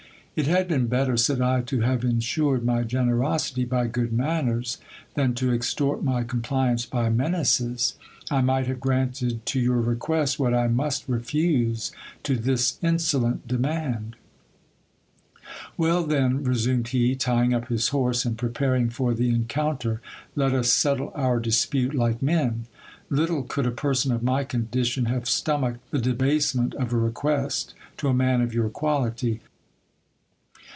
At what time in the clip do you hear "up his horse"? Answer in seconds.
17.53-18.23